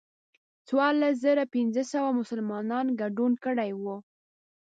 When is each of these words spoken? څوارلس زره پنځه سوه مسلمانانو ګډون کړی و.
څوارلس 0.67 1.15
زره 1.25 1.43
پنځه 1.55 1.81
سوه 1.91 2.09
مسلمانانو 2.19 2.91
ګډون 3.01 3.31
کړی 3.45 3.71
و. 3.81 3.83